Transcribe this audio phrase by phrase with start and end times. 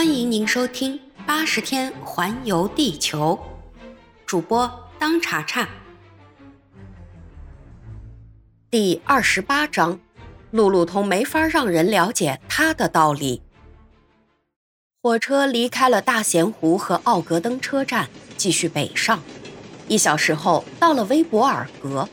[0.00, 3.38] 欢迎您收听《八十天环游地球》，
[4.24, 5.68] 主播当查查。
[8.70, 10.00] 第二十八章，
[10.52, 13.42] 路路通没法让人了解他的道理。
[15.02, 18.08] 火车离开了大咸湖和奥格登车站，
[18.38, 19.22] 继续北上。
[19.86, 22.08] 一小时后，到了威博尔格。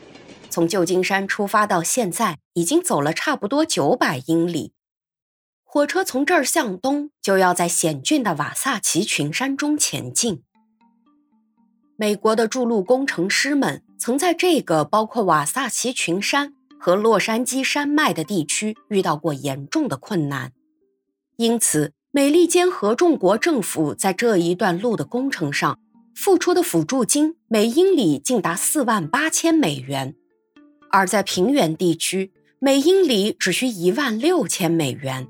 [0.50, 4.72] 从旧金山出发到现在，已经走了差不多九百英里。
[5.70, 10.42] 火车从这儿向东，就要在险峻的瓦萨奇群山中前进。
[11.94, 20.52] 美国的筑路工程师们曾在这个包括瓦萨奇群山和洛杉矶山脉的地区遇到过严重的困难，
[21.36, 25.78] 因此美利坚合众国政府在这一段路的工程上
[26.14, 30.14] 付出的辅助金每英里竟达四万八千美元，
[30.90, 35.28] 而在平原地区，每英里只需一万六千美元。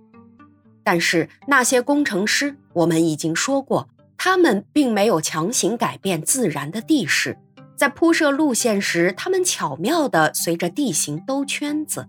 [0.91, 7.37] 但是那些工程师，我们已经说过，他们并没有强行改变自然的地势，
[7.77, 12.09] 在铺设路线时，他们巧妙地随着地形兜圈子，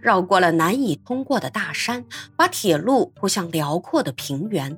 [0.00, 4.76] 绕过了难以通过的大山，把铁路铺向辽阔的平原。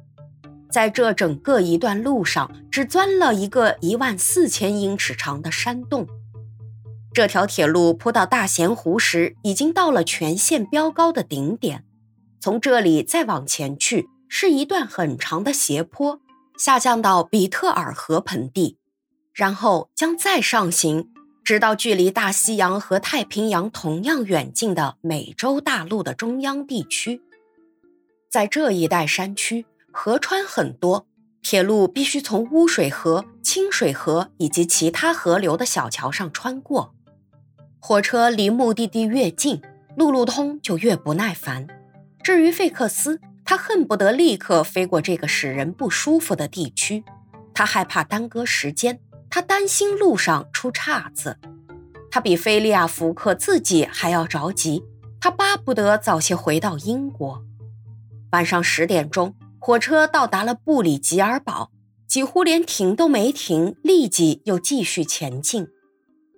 [0.70, 6.06] 在这整个一段路上，只钻了一个一万四千英尺长的山洞。
[7.14, 11.84] 这条铁路铺到大咸湖时，已经到了全线标高的顶点。
[12.40, 16.20] 从这里再往前去，是一段很长的斜坡，
[16.56, 18.78] 下降到比特尔河盆地，
[19.32, 21.08] 然后将再上行，
[21.42, 27.22] 直到距离大西洋和太平洋同样远近的美洲大陆的中央地区。
[28.30, 31.06] 在这一带山区，河川很多，
[31.42, 36.94] 铁路必须从污水河、清水河以及其他河流的小桥上穿过。
[37.80, 39.62] 火车离目的地越近，
[39.96, 41.66] 路路通就越不耐烦。
[42.28, 47.02] 至于费克斯，他恨不得立刻飞过这个使人不舒服的地区。
[47.54, 51.38] 他害怕耽搁时间，他担心路上出岔子。
[52.10, 54.84] 他比菲利亚福克自己还要着急，
[55.18, 57.42] 他巴不得早些回到英国。
[58.32, 61.70] 晚上十点钟，火车到达了布里吉尔堡，
[62.06, 65.68] 几乎连停都没停，立即又继续前进。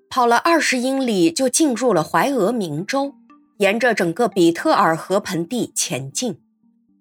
[0.09, 3.17] 跑了二十英里，就进入了怀俄明州。
[3.61, 6.41] 沿着整个比特尔河盆地前进，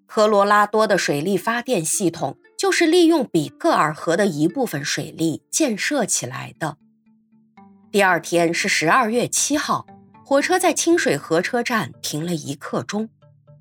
[0.06, 6.76] 科罗拉多的水力发电系统就是利用比特尔河的一部分水力建设起来的。
[7.90, 9.86] 第二天是十二月七号，
[10.26, 13.08] 火车在清水河车站停了一刻钟。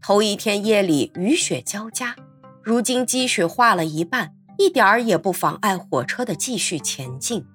[0.02, 2.16] 头一天夜里雨雪交加，
[2.64, 7.46] 如今积雪化了一半，一点儿也不妨碍火车的继续前进。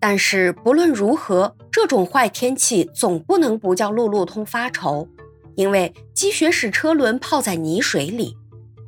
[0.00, 5.06] 但是不论如何，这种坏天气总不能不叫路路通发愁，
[5.56, 8.34] 因为积雪使车轮泡在泥水里，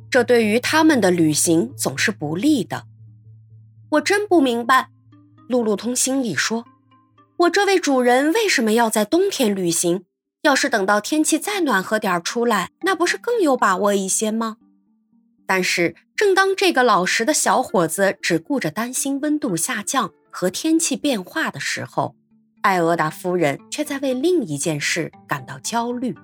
[0.09, 2.85] 这对于他们的旅行总是不利的。
[3.91, 4.89] 我真不明白，
[5.47, 6.65] 路路通心里说
[7.37, 10.05] ：“我这位主人为什么要在冬天旅行？
[10.41, 14.57] 要是等到天气再暖和点出来，那不是更有把握一些吗？”
[15.45, 22.15] 但是，正当这个老实的小伙子只顾着担心温度下降，和天气变化的时候，
[22.63, 26.17] 艾俄达夫人却在为另一件事感到焦虑。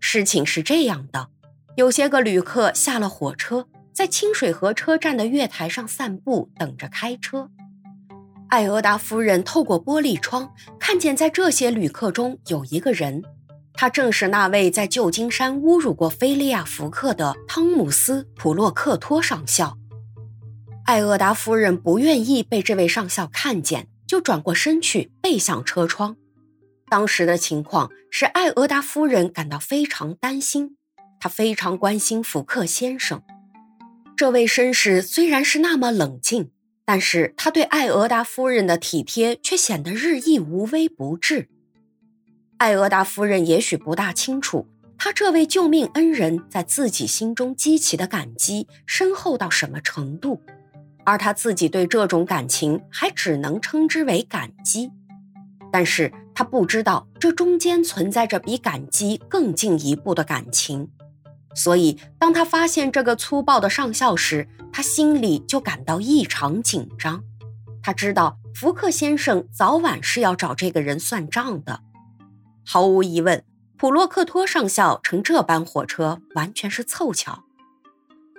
[0.00, 1.28] 事情是这样的：
[1.76, 7.50] 有些个旅客下了火车，在清水河车站的月台上散步，等着开车。
[8.48, 10.50] 艾俄达夫人透过玻璃窗
[10.80, 13.22] 看见，在这些旅客中有一个人，
[13.74, 19.76] 他正是那位在旧金山侮辱过菲利亚福克的汤姆斯·普洛克托上校。
[20.84, 26.16] 艾厄达夫人不愿意被这位上校看见，就转过身去，背向车窗。
[26.90, 30.76] 当时的情况使艾俄达夫人感到非常担心，
[31.18, 33.22] 她非常关心福克先生。
[34.14, 36.50] 这位绅士虽然是那么冷静，
[36.84, 41.48] 但是他对艾俄达夫人的体贴却显得日益无微不至。
[42.58, 44.68] 艾俄达夫人也许不大清楚，
[44.98, 50.42] 他这位救命恩人在自己心中激起的感激深厚到什么程度。
[51.04, 54.90] 而他自己对这种感情还只能称之为感激，
[55.70, 60.90] 但是他不知道这中间存在着比感激更进一步的感情，
[61.54, 67.22] 所以当他发现这个粗暴的上校时，他心里就感到异常紧张。
[67.82, 71.80] 他知道福克先生早晚是要找这个人算账的。
[72.64, 73.44] 毫无疑问，
[73.76, 77.43] 普洛克托上校乘这班火车完全是凑巧。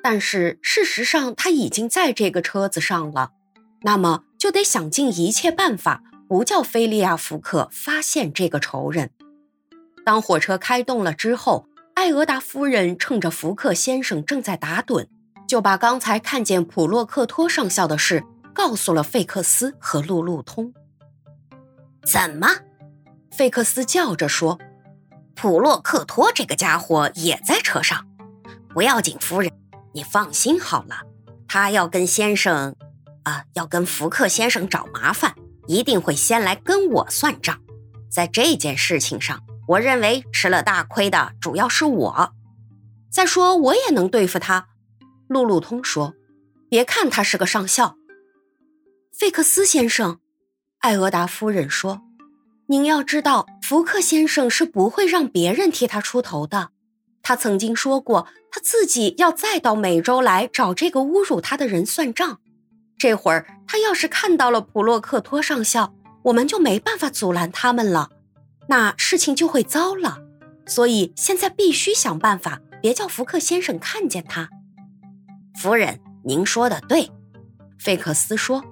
[0.07, 3.31] 但是事实上，他已经在这个车子上了，
[3.81, 9.09] 那么就得想尽一切办法，不叫菲利亚福克发现这个仇人。
[10.05, 11.65] 当火车开动了之后，
[11.95, 15.07] 艾俄达夫人趁着福克先生正在打盹，
[15.47, 18.23] 就把刚才看见普洛克托上校的事
[18.53, 20.71] 告诉了费克斯和路路通。
[22.05, 22.47] 怎么？
[23.31, 24.59] 费克斯叫着说
[25.33, 28.05] ：“普洛克托这个家伙也在车上。
[28.69, 29.51] 不要紧，夫人，
[29.95, 31.03] 你放心好了。
[31.47, 32.75] 他要跟先生，
[33.23, 35.33] 啊，要跟福克先生找麻烦，
[35.67, 37.61] 一定会先来跟我算账。
[38.11, 42.33] 在这件事情上，我认为吃了大亏的主要是我。
[43.09, 44.67] 再说，我也能对付他。”
[45.29, 46.13] 路路通说
[46.69, 47.95] ：“别看他是个上校。”
[49.17, 50.19] 费克斯先生，
[50.79, 52.01] 艾俄达夫人说。
[52.67, 56.71] 您要知道，福克先生是不会让别人替他出头的。
[57.27, 62.39] 他曾经说过，他自己要再到美洲来找这个侮辱他的人算账。
[62.99, 65.95] 这会儿，他要是看到了普洛克托上校，
[66.25, 68.11] 我们就没办法阻拦他们了，
[68.67, 70.19] 那事情就会糟了。
[70.67, 74.51] 所以现在必须想办法，别叫福克先生看见他。
[75.59, 77.09] 夫人，您说的对，
[77.79, 78.63] 费克斯说。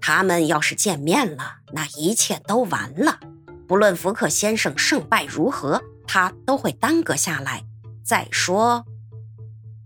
[0.00, 3.20] 他们要是见面了，那一切都完了。
[3.68, 7.66] 不论福克先生胜败如何，他都会耽搁下来。
[8.10, 8.86] 再说，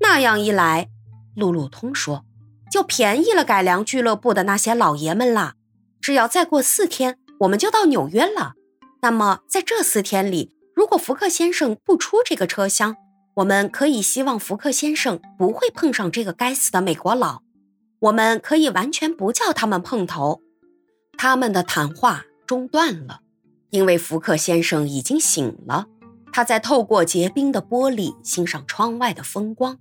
[0.01, 0.89] 那样一来，
[1.37, 2.25] 路路通说，
[2.73, 5.57] 就便宜了改良俱乐部的那些老爷们啦。
[6.01, 8.55] 只要再过四天，我们就到纽约了。
[9.03, 12.97] 那么，在这四天里，如果福克先生不出这个车厢，
[13.35, 17.43] 我们可以希望福克先生不会碰上这个该死的美国佬。
[17.99, 20.41] 我们可以完全不叫他们碰头。
[21.19, 23.21] 他们的谈话中断了，
[23.69, 25.89] 因为福克先生已经醒了。
[26.35, 29.79] 他在透过结冰的玻璃欣赏窗外的风光。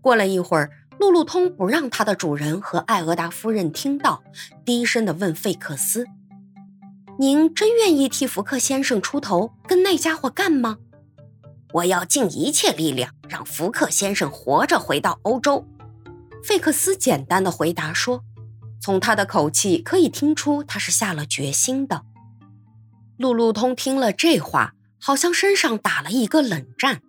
[0.00, 0.68] 过了一会儿，
[0.98, 4.24] 路路通不让他的主人和艾俄达夫人听到，
[4.64, 6.04] 低声地问费克斯
[7.20, 10.78] ：“您真愿意替福克先生出头，跟那家伙干吗
[11.72, 15.64] ？”“我要尽一切力量让福克先生活着回到欧洲。”
[16.42, 18.24] 费克斯简单的回答说
[18.82, 22.02] ：“从他的口气可以听出他是下了决心的。”
[23.16, 27.00] 路路通听了这话，好像身上打了一个冷战，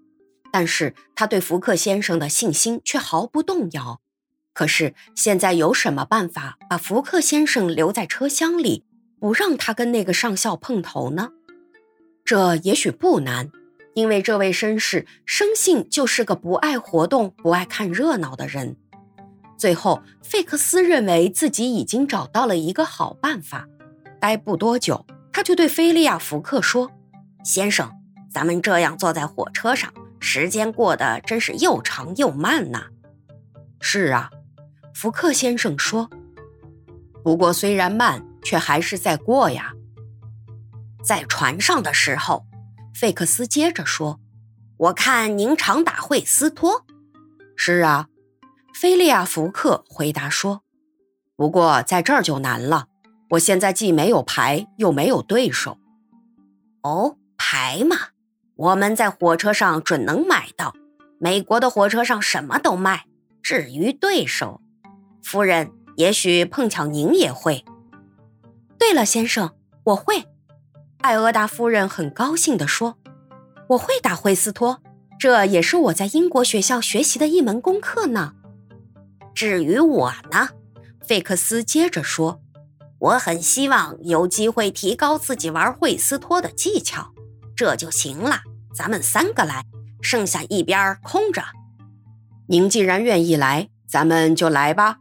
[0.51, 4.01] 但是他对福克先生的信心却毫不动摇。
[4.53, 8.83] 可是现在有什么办法把福克先生留在车厢里，
[9.19, 11.29] 不让他跟那个上校碰头呢？
[12.25, 13.51] 这也许不难，
[13.93, 18.75] 因为这位绅士生性就是个不爱活动、不爱看热闹的人。
[19.57, 23.67] 最后，费克斯认为自己已经找到了一个好办法。
[24.19, 26.91] 待不多久，他就对菲利亚·福克说
[27.47, 27.89] ：“先生，
[28.29, 32.87] 咱们这样坐在火车上，时间过得真是又长又慢呐。
[33.79, 34.29] ”“是啊。”
[34.93, 36.09] 福克先生说。
[37.23, 39.73] “不过虽然慢，却还是在过呀。”
[41.01, 42.45] 在船上的时候，
[42.93, 44.19] 费克斯接着说
[44.75, 46.85] ：“我看您常打惠斯托。
[47.55, 48.09] ”“是啊。”
[48.75, 50.63] 菲利亚·福克回答说
[51.37, 52.87] ：“不过在这儿就难了，
[53.29, 55.77] 我现在既没有牌，又没有对手。
[56.83, 57.97] ”“哦，牌嘛，
[58.55, 60.73] 我们在火车上准能买到。
[61.19, 63.05] 美国的火车上什么都卖。
[63.41, 64.61] 至于对手，
[65.23, 67.63] 夫人，也许碰巧您也会。
[68.77, 69.55] ”“对了，先生，
[69.85, 70.25] 我会。”
[70.99, 72.97] 艾俄达夫人很高兴地说
[73.69, 74.81] ：“我会打惠斯托，
[75.17, 78.33] 这也是我在英国学校学习的一门功课呢。”
[79.33, 80.49] 至于我呢，
[80.99, 82.41] 费克斯接着说
[82.99, 87.13] ：“我很希望有机会提高自己玩惠斯托的技巧，
[87.57, 88.41] 这就行了。
[88.73, 89.65] 咱们三个来，
[90.01, 91.43] 剩下一边空着。
[92.47, 94.99] 您既然愿意来，咱们就来吧。”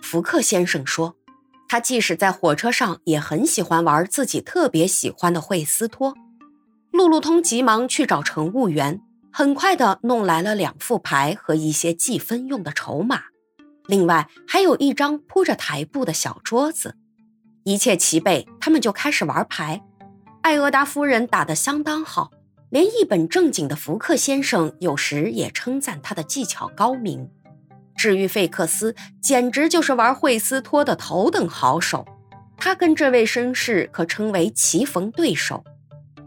[0.00, 1.14] 福克先生说
[1.68, 6.14] ：“他即使在火车上也很喜欢玩自己特别喜欢的惠斯托。”
[6.90, 9.00] 路路通急忙去找乘务员，
[9.32, 13.22] 很快的弄来了两副牌和一些计分用的筹码。
[13.86, 16.96] 另外还有一张铺着台布的小桌子，
[17.64, 19.82] 一切齐备，他们就开始玩牌。
[20.42, 22.32] 艾俄达夫人打得相当好，
[22.68, 27.30] 连一本正经的福克先生有时也称赞他的技巧高明。
[27.96, 32.04] 至于费克斯，简直就是玩惠斯托的头等好手，
[32.56, 35.62] 他跟这位绅士可称为棋逢对手。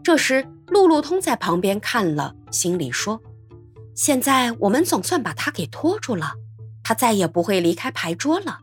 [0.02, 3.20] 这时，路路通在旁边看了，心里说
[3.94, 6.32] ：“现在我们总算把他给拖住了。”
[6.82, 8.60] 他再也不会离开牌桌了。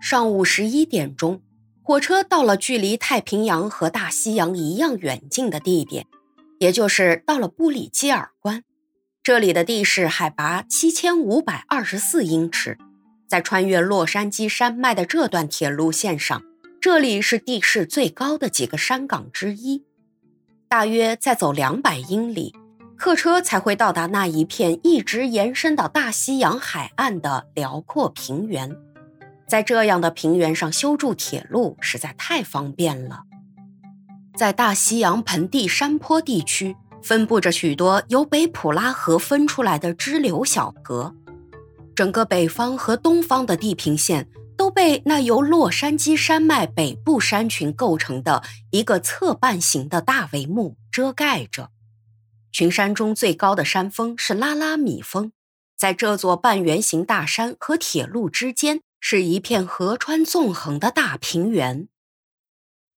[0.00, 1.42] 上午十一点钟，
[1.90, 6.06] 火车到了距离太平洋和大西洋一样远近的地点，
[6.60, 8.62] 也就是到了布里基尔关。
[9.24, 12.78] 这里的地势海拔七千五百二十四英尺，
[13.26, 16.40] 在穿越洛杉矶山脉的这段铁路线上，
[16.80, 19.82] 这里是地势最高的几个山岗之一。
[20.68, 22.54] 大约再走两百英里。
[22.96, 28.76] 客车才会到达那一片一直延伸到大西洋海岸的辽阔平原。
[29.50, 33.24] 在这样的平原上修筑铁路实在太方便了。
[34.36, 41.16] 在大西洋盆地山坡地区，分布着许多由北普拉河分出来的支流小河。
[41.96, 51.70] 整个北方和东方的地平线都被那由洛杉矶山脉北部山群构成的一个侧半形的大帷幕遮盖着。
[52.52, 55.32] 群山中最高的山峰是拉拉米峰，
[55.76, 61.88] 在这座半圆形大山和铁路之间，是一片河川纵横的大平原。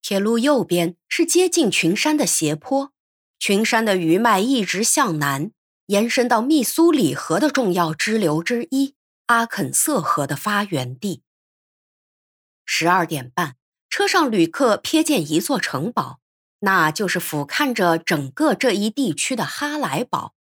[0.01, 2.91] 铁路右边是接近群山的斜坡，
[3.39, 5.51] 群山的余脉一直向南。
[5.87, 8.95] 延伸到密苏里河的重要支流之一
[9.25, 11.23] 阿肯色河的发源地。
[12.65, 13.57] 十二点半，
[13.89, 16.21] 车上旅客瞥见一座城堡，
[16.59, 20.33] 那就是俯瞰着整个这一地区的哈莱堡。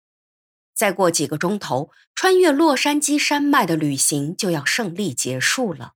[0.83, 5.93] 再过几个钟头，穿越洛杉矶山脉的旅行就要胜利结束了。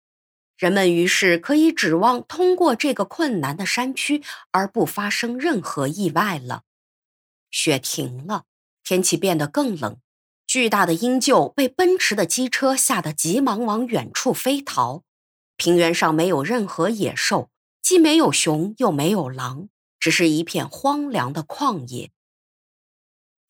[0.56, 6.62] 人们于是可以指望通过这个困难的山区而不发生任何意外了。
[7.50, 8.44] 雪停了。
[8.84, 9.96] 天气变得更冷，
[10.46, 15.02] 巨大的鹰鹫被奔驰的机车吓得急忙往远处飞逃。
[15.56, 17.50] 平原上没有任何野兽，
[17.82, 22.12] 既没有熊又没有狼，只是一片荒凉的旷野。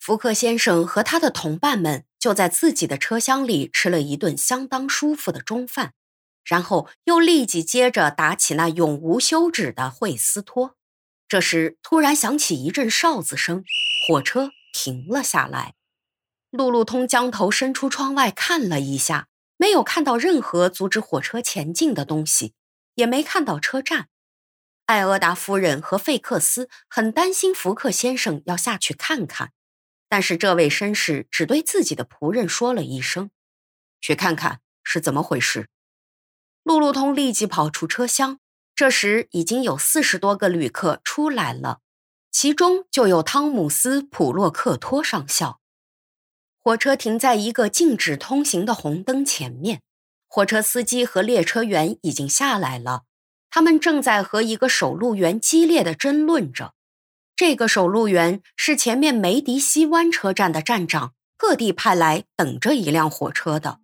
[0.07, 5.95] 福克先生和他的同伴们就在自己的车厢里吃了一顿相当舒服的中饭，
[6.45, 10.77] 然后又立即接着打起那永无休止的惠斯托。
[11.27, 13.65] 这时，突然响起一阵哨子声，
[14.07, 14.53] 火车。
[14.73, 15.75] 停了下来，
[16.51, 22.55] 路路通将头伸出窗外看了一下，没有看到任何阻止火车前进的东西，
[22.95, 24.07] 也没看到车站。
[24.85, 29.51] 艾俄达夫人和费克斯很担心福克先生要下去看看，
[30.09, 33.31] 但是这位绅士只对自己的仆人说了一声
[34.01, 35.69] ：“去看看是怎么回事。”
[36.63, 38.39] 路路通立即跑出车厢，
[38.75, 41.81] 这时已经有四十多个旅客出来了。
[42.31, 45.61] 其中就有汤姆斯·普洛克托上校。
[46.59, 49.81] 火车停在一个禁止通行的红灯前面，
[50.29, 53.05] 火车司机和列车员已经下来了，
[53.49, 56.75] 他们正在和一个守路员激烈的争论着。
[57.37, 63.79] 这个守路员是前面梅迪西湾车站的站长，特地派来等着一辆火车的。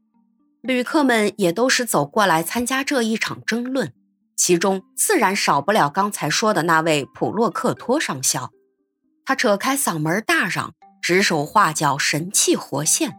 [0.63, 3.93] 旅客们也都是走过来参加这一场争论。
[4.37, 8.51] 其中自然少不了刚才说的那位普洛克托上校，
[9.27, 13.19] 他扯开嗓门大嚷，指手画脚，神气活现。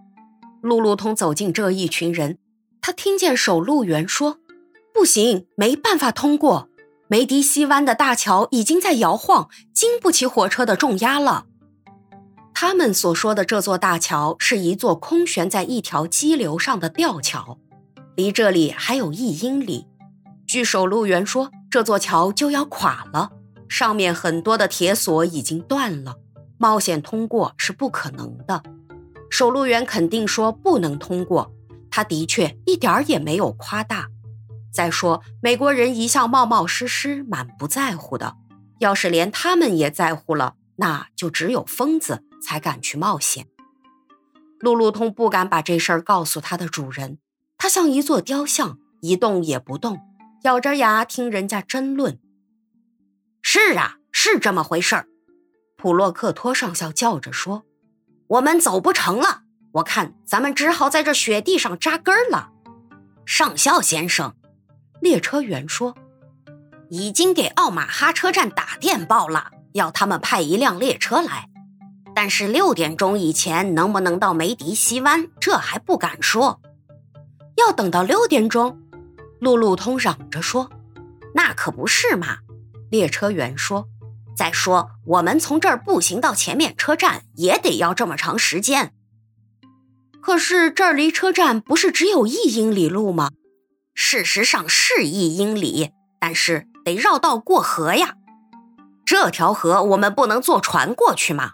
[0.63, 2.39] 路路通走进这一群人，
[2.81, 4.39] 他听见守路员说
[4.91, 6.69] ：“不行，没办法通过。
[7.13, 11.45] 梅迪西湾的大桥已经在摇晃，经不起火车的重压了。”
[12.55, 17.59] 他们所说的这座大桥是一座空悬在一条激流上的吊桥，
[18.15, 19.85] 离这里还有一英里。
[20.47, 23.29] 据守路员说，这座桥就要垮了，
[23.69, 26.15] 上面很多的铁索已经断了，
[26.57, 28.63] 冒险通过是不可能的。
[29.29, 31.51] 守路员肯定说不能通过，
[31.91, 34.07] 他的确一点儿也没有夸大。
[34.73, 38.35] 再说，美国人一向冒冒失失、满不在乎的，
[38.79, 43.47] 要是连他们也在乎了，那就只有疯子才敢去冒险。
[44.59, 47.19] 路路通不敢把这事儿告诉他的主人，
[47.57, 49.99] 他像一座雕像，一动也不动。
[50.43, 52.19] 咬着牙听人家争论。
[53.41, 55.07] 是啊，是这么回事儿。
[55.77, 57.63] 普洛克托上校叫着说
[58.27, 62.51] ：“我们走不成了，我看咱们只好在这雪地上扎根了。”
[63.25, 64.35] 上校先生，
[65.03, 65.93] 列车员说
[66.89, 71.49] ：“已经给奥马哈车站打电报了，要他们派一辆列车来。
[72.15, 76.61] 但是六点钟以前能不能到梅迪西湾，这还不敢说。
[77.57, 78.79] 要等到六点钟。”
[79.41, 80.69] 路路通嚷着说
[81.35, 82.37] ：“那可不是嘛！”
[82.89, 83.89] 列车员说
[84.37, 88.93] ：“再说，我们从这儿步行到前面车站也得要这么长时间。
[90.21, 93.31] 可是这儿离车站不是只有一英里路吗？
[93.93, 98.15] 事实上是一英里，但是得绕道过河呀。
[99.05, 101.53] 这条河我们不能坐船过去吗？”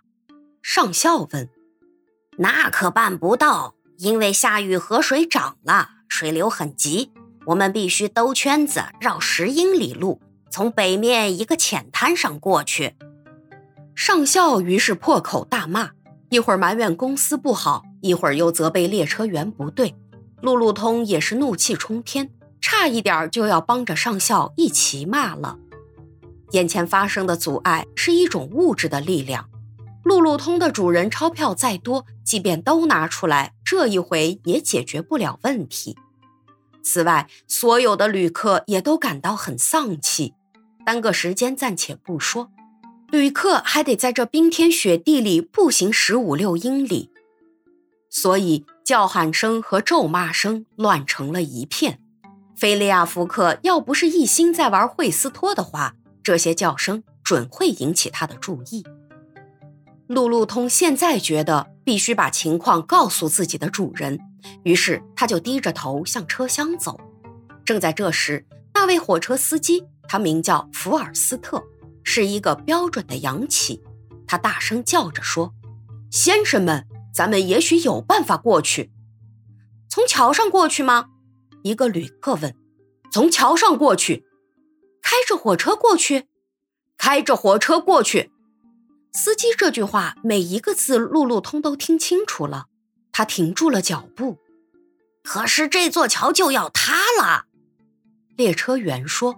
[0.62, 1.50] 上校问。
[2.38, 7.12] “那可办不到，因为下雨河水涨了，水流很急。”
[7.48, 12.96] 我们必须兜圈子绕十英里路，从北面一个浅滩上过去。
[13.96, 15.92] 上校于是破口大骂，
[16.30, 19.96] 一会儿埋怨公司不好，一会儿又责备列车员不对。
[20.42, 22.32] 路路通也是怒气冲天，
[22.62, 25.58] 差一点就要帮着上校一起骂了。
[26.52, 29.50] 眼前发生的阻碍是一种物质的力量，
[30.04, 35.96] 路路通的主人钞票再多，即便都拿出来，这一回也解决不了问题。
[36.82, 40.34] 此外，所有的旅客也都感到很丧气。
[40.86, 42.50] 耽搁时间暂且不说，
[43.12, 47.12] 旅客还得在这冰天雪地里步行十五六英里，
[48.10, 52.00] 所以叫喊声和咒骂声乱成了一片。
[52.58, 55.94] 菲利亚福克要不是一心在玩惠斯托的话，
[56.24, 58.84] 这些叫声准会引起他的注意。
[60.08, 64.20] 路路通现在觉得必须把情况告诉自己的主人，
[64.64, 67.00] 于是他就低着头向车厢走。
[67.64, 68.44] 正在这时，
[68.74, 71.64] 那位火车司机，他名叫福尔斯特，
[72.04, 73.84] 是一个标准的洋气。
[74.26, 75.54] 他大声叫着说
[76.10, 76.88] ：“先生们，
[77.20, 78.94] 咱们也许有办法过去。
[79.90, 81.10] 从桥上过去吗？”
[81.64, 82.56] 一个旅客问。
[83.12, 84.26] “从桥上过去。
[85.04, 86.30] ”“开着火车过去。
[86.98, 88.32] ”“开着火车过去。”
[89.12, 92.68] 司机这句话每一个字，路路通都听清楚了。
[93.12, 94.38] 他停住了脚步。
[95.22, 97.48] 可是这座桥就要塌了，
[98.38, 99.36] 列车员说。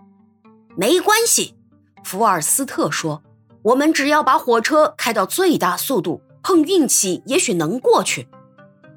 [0.77, 1.55] 没关系，
[2.03, 3.23] 福尔斯特说。
[3.63, 8.27] 我们只要把火车开到最大速度，碰运气，也许能过去。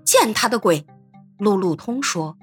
[0.04, 0.86] 见他的鬼，
[1.38, 2.36] 路路通说。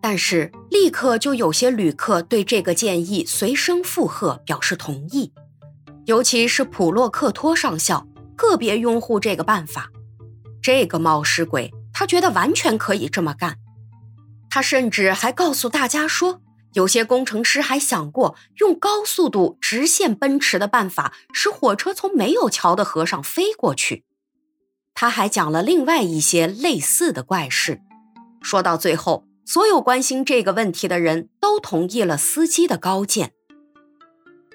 [0.00, 5.32] 但是立刻就有些旅客对这个建议随声附和，表示同意。
[6.04, 8.06] 尤其是普洛克托上校
[8.36, 9.90] 个别拥护这个办法，
[10.60, 13.56] 这个冒失鬼，他觉得完全可以这么干。
[14.50, 16.42] 他甚至还告诉大家说，
[16.74, 24.04] 有些工程师还想过用高速度直线奔驰的办法，使火车从没有桥的河上飞过去。
[24.92, 27.80] 他还讲了另外一些类似的怪事。
[28.42, 33.32] 说到最后，所有关心这个问题的人都同意了司机的高见。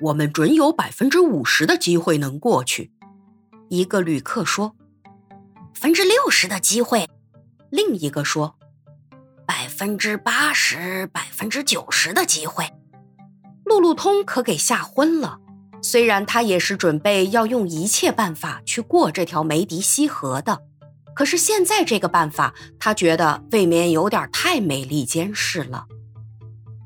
[0.02, 2.92] 我们准有百分之五十的机会能过去，
[3.70, 4.76] 一个旅客说。
[5.74, 7.08] 分之六十的机会，
[7.70, 8.59] 另一个说。
[9.50, 12.72] 百分之八十、百分之九十的机会，
[13.66, 15.40] 路路通可给吓昏了。
[15.82, 20.60] 虽然他也是准备要用一切办法去过这条梅迪西河的，
[21.16, 25.88] 可是现在这个办法，他觉得未免有点太美利坚事了。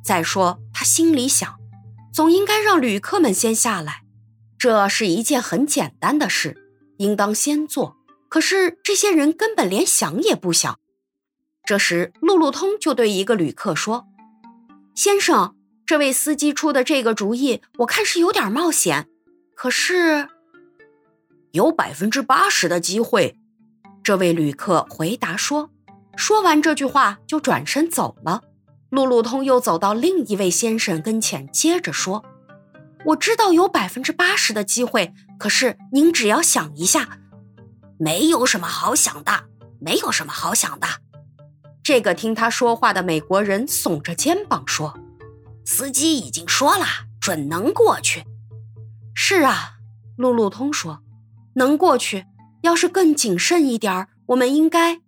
[0.01, 1.55] 再说，他心里想。
[2.13, 4.03] 总应该让旅客们先下来，
[4.57, 6.55] 这是一件很简单的事，
[6.95, 7.97] 应当先做。
[8.29, 10.79] 可是这些人根本连想也不想。
[11.65, 14.05] 这时，路路通就对一个旅客说
[14.93, 19.07] ：“先生，这位司机出的这个主意，我看是有点冒险。
[19.55, 20.27] 可是，
[21.51, 23.37] 有百分之八十的机会。”
[24.03, 25.69] 这位旅客回答说。
[26.15, 28.43] 说完这句话，就转身走了。
[28.91, 32.23] 路路通又走到另一位先生跟前，接着说
[33.07, 37.17] ：“我知道有百分之八十的机会，可是您只要想一下，
[37.97, 39.45] 没有什么好想的，
[39.79, 40.87] 没有什么好想的。”
[41.83, 44.97] 这个听他说话的美国人耸着肩膀说
[45.65, 46.85] ：“司机已经说了，
[47.19, 48.23] 准能过去。
[49.13, 49.71] ”“是啊。”
[50.15, 51.01] 路路通说
[51.55, 52.25] ，“能过去。
[52.61, 55.01] 要是更谨慎一点儿我们应该……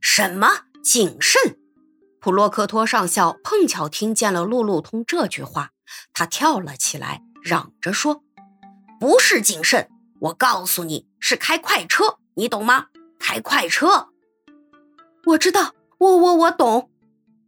[0.00, 1.56] 什么谨慎？”
[2.20, 5.70] 普洛克托上校碰巧听见了路路通这句话，
[6.12, 8.22] 他跳了起来，嚷着说
[9.00, 9.88] ：“不是谨慎，
[10.20, 12.88] 我告诉你是开快车，你懂吗？
[13.18, 14.08] 开快车。”
[15.26, 16.90] 我知道，我我我懂。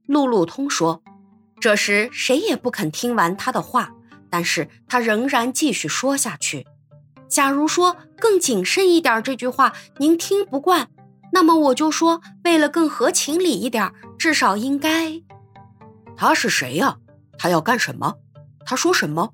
[0.07, 1.03] 路路通说。
[1.61, 3.93] 这时谁也不肯听完他的话，
[4.31, 6.65] 但是他仍然继续说下去。
[7.27, 10.89] 假如说更谨慎一点这句话您听不惯。
[11.33, 15.21] 那么我就说，为了更合情理一点，至少应该。
[16.17, 16.99] 他是谁呀？
[17.37, 18.15] 他要干什么？
[18.65, 19.33] 他说什么？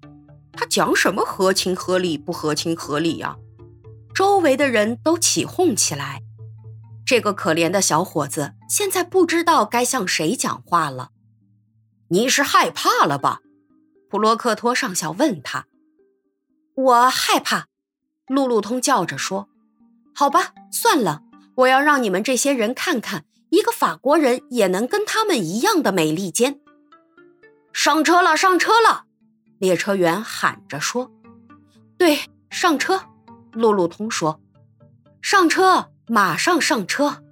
[0.52, 3.36] 他讲什么合情合理不合情合理呀？
[4.14, 6.22] 周围的人都起哄起来。
[7.10, 11.10] 这个可怜的小伙子现在不知道该向谁讲话了。
[12.06, 13.40] 你是害怕了吧？
[14.08, 15.66] 普洛克托上校问他。
[16.76, 17.66] 我害怕。
[18.28, 19.48] 路路通叫着说
[20.14, 21.22] ：“好吧，算了。”
[21.58, 26.60] 我要让你们这些人看看，一个法国人也能跟他们一样的美利坚。
[27.72, 29.06] 上车了，上车了！
[29.58, 31.10] 列车员喊着说
[31.98, 32.20] ：“对，
[32.50, 33.02] 上车。”
[33.50, 34.40] 路路通说
[35.20, 37.22] ：“上车，马上上车。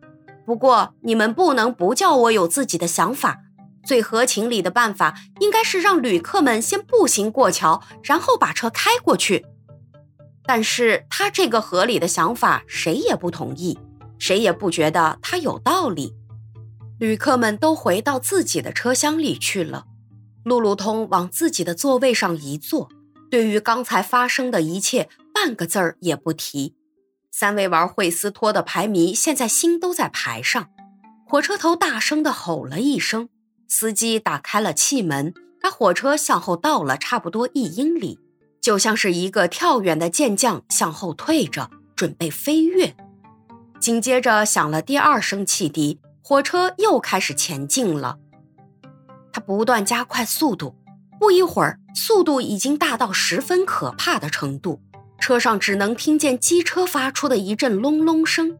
[0.46, 3.40] 不过你们不能不叫我有自己的想法。
[3.84, 9.44] 最合情理的办法应该是让旅客们先步行过桥，然后把车开过去。
[10.44, 13.78] 但是他这个合理的想法，谁也不同意。”
[14.18, 16.12] 谁也不觉得他有道理。
[16.98, 19.84] 旅客们都回到自己的车厢里去了。
[20.42, 22.88] 路路通往自己的座位上一坐，
[23.30, 26.74] 对于刚才发生的一切半个字儿也不提，
[27.30, 30.68] 三位玩惠斯托的牌迷现在心都在牌上。
[31.26, 33.28] 火车头大声地吼了一声，
[33.68, 38.18] 司机打开了气门，把火车向后倒了差不多一英里，
[38.62, 42.96] 就像是一个跳远的健将向后退着，准备飞跃。
[43.78, 48.18] 紧接着响了第二声汽笛，火车又开始前进了。
[49.30, 50.74] 他不断加快速度，
[51.20, 54.80] 不一会儿，速度已经大到十分可怕的程度，
[55.20, 58.56] 车上只能听见机车发出的一阵隆隆声。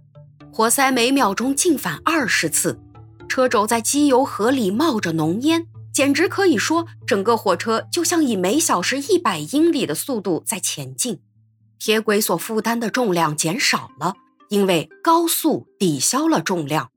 [0.52, 2.80] 活塞每秒钟进返二十次，
[3.28, 11.20] 车轴在机油盒里冒着浓烟，简直可以说整个火车就像以每小时一百英里的速度在前进。
[11.78, 14.14] 铁轨所负担的重量减少了，
[14.48, 16.90] 因为高速抵消了重量。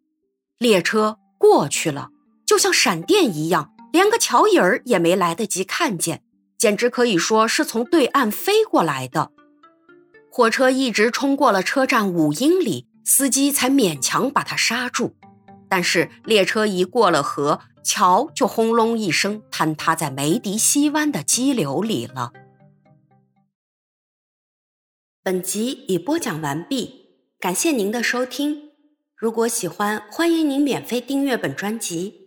[0.58, 2.10] 列车过去了，
[2.48, 6.24] 就像闪电一样，连个脚影儿也没来得及看见，
[6.58, 9.32] 简直可以说是从对岸飞过来的。
[10.34, 12.88] 火车一直冲过了车站五英里。
[13.04, 15.16] 司机才勉强把他刹住，
[15.68, 22.32] 但是列车一过了河，桥就轰隆一声坍塌在梅迪西湾的激流里了。
[25.24, 27.08] 本集已播讲完毕，
[27.40, 28.70] 感谢您的收听。
[29.16, 32.21] 如果喜欢，欢迎您免费订阅本专辑。